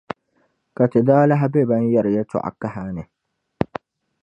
[0.77, 3.03] Ka ti daa lahi be ban yɛri yɛltɔɣa kaha ni.”